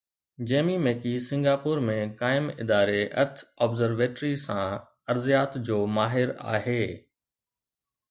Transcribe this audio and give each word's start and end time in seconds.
جيمي 0.51 0.77
Mackie 0.85 1.11
Singapore 1.25 1.81
۾ 1.89 1.97
قائم 2.23 2.49
اداري 2.65 3.05
ارٿ 3.25 3.45
observatory 3.67 4.33
سان 4.47 4.67
ارضيات 5.15 5.63
جو 5.71 5.81
ماهر 6.01 6.37
آهي. 6.59 6.83